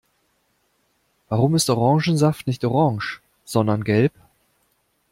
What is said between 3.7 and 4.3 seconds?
gelb?